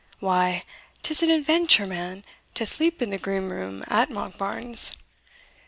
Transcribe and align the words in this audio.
Why, 0.19 0.63
'tis 1.03 1.21
an 1.21 1.29
adventure, 1.29 1.85
man, 1.85 2.23
to 2.55 2.65
sleep 2.65 3.03
in 3.03 3.11
the 3.11 3.19
Green 3.19 3.49
Room 3.49 3.83
at 3.85 4.09
Monkbarns. 4.09 4.95